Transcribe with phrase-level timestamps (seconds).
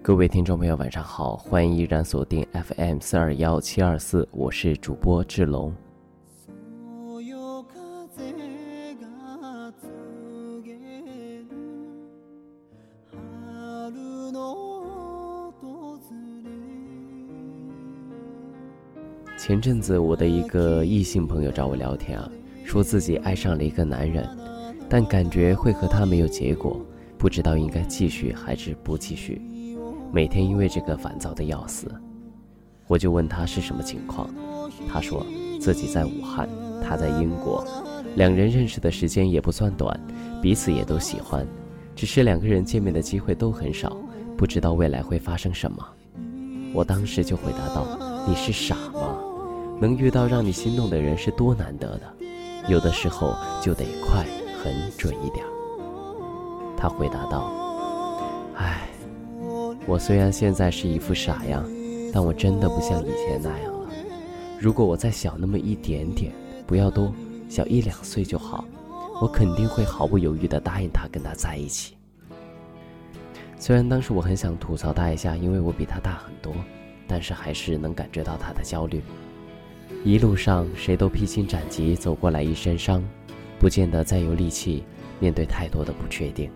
[0.00, 5.74] 各位听众朋友，晚上好，欢迎依然锁定 FM 四二幺七二四，我是主播志龙。
[19.36, 22.30] 前阵子，我的一个异性朋友找我聊天啊，
[22.64, 24.26] 说自己爱上了一个男人，
[24.88, 26.80] 但感觉会和他没有结果，
[27.18, 29.40] 不知道应该继续还是不继续，
[30.12, 31.90] 每天因为这个烦躁的要死。
[32.86, 34.28] 我就问他是什么情况，
[34.88, 35.24] 他说
[35.60, 36.48] 自己在武汉，
[36.82, 37.64] 他在英国，
[38.16, 40.00] 两人认识的时间也不算短，
[40.40, 41.46] 彼此也都喜欢，
[41.94, 43.94] 只是两个人见面的机会都很少，
[44.36, 45.86] 不知道未来会发生什么。
[46.72, 47.86] 我当时就回答道
[48.26, 49.18] ：“你是傻吗？”
[49.80, 52.14] 能遇到让你心动的人是多难得的，
[52.68, 54.24] 有的时候就得快、
[54.62, 55.44] 狠、准一点。
[56.76, 57.50] 他回答道：“，
[59.88, 61.66] 我虽然现在是一副傻样，
[62.12, 63.88] 但我真的不像以前那样了。
[64.60, 66.30] 如果我再小那么一点点，
[66.66, 67.10] 不要多，
[67.48, 68.66] 小一两岁就好，
[69.18, 71.94] 我肯定会毫不犹豫地答应他跟他在一起。
[73.58, 76.54] 虽然当时我很想吐槽他一下，因为我比他大很多，
[77.06, 79.00] 但是还是能感觉到他的焦虑。”
[80.04, 83.02] 一路上，谁都披荆斩棘走过来，一身伤，
[83.58, 84.84] 不见得再有力气
[85.18, 86.50] 面对太多的不确定。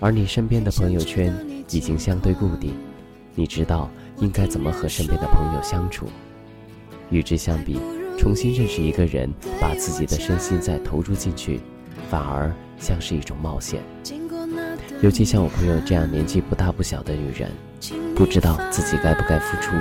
[0.00, 1.32] 而你身边的朋友圈
[1.70, 2.74] 已经相对固定，
[3.34, 6.06] 你知道应该怎么和身边的朋友相处。
[7.10, 7.80] 与之相比，
[8.18, 11.60] 重新认识一个人，把自己的身心再投入进去，
[12.08, 13.80] 反而像是一种冒险。
[15.00, 17.50] 尤其像我朋友这样年纪不大不小的女人，
[18.14, 19.74] 不知道自己该不该付出，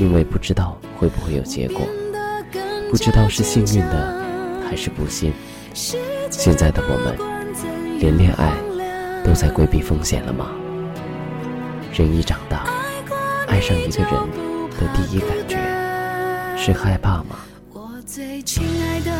[0.00, 1.86] 因为不知道会不会有结果。
[2.90, 4.24] 不知道是幸运的
[4.66, 5.32] 还是不幸，
[5.74, 8.56] 现在的我们连恋爱
[9.24, 10.50] 都在规避风险了吗？
[11.96, 12.66] 人一长大，
[13.48, 14.12] 爱上一个人
[14.70, 15.56] 的第一感觉
[16.54, 17.38] 是害怕吗？
[17.72, 19.10] 我最亲爱的，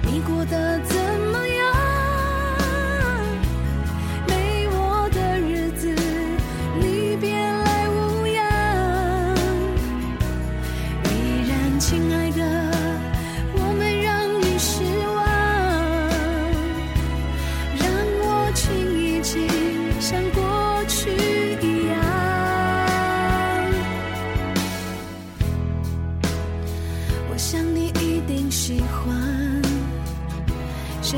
[0.00, 0.96] 你过得怎
[1.30, 1.45] 么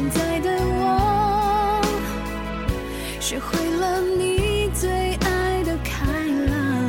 [0.00, 1.82] 现在的我
[3.18, 6.06] 学会了你最爱的开
[6.46, 6.88] 朗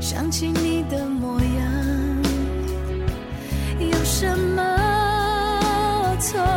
[0.00, 2.22] 想起你的模样
[3.78, 6.53] 有什么错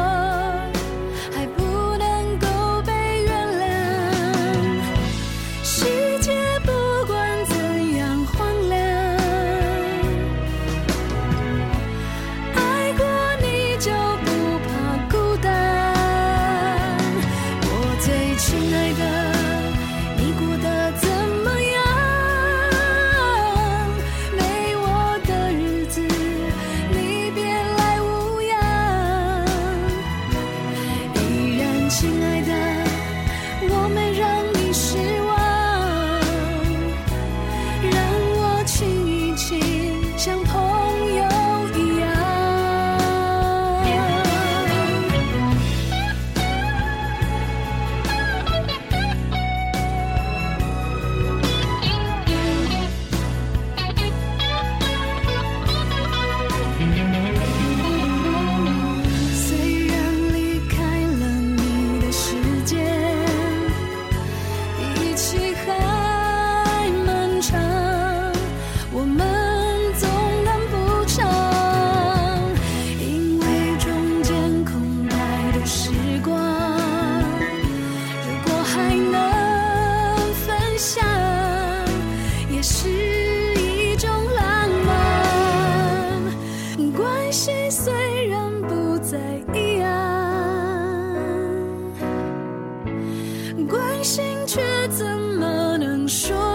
[80.78, 81.03] 想
[82.52, 85.08] 也是一种浪漫。
[86.96, 89.18] 关系虽然不再
[89.53, 89.88] 一样
[93.68, 96.47] 关心却怎么能说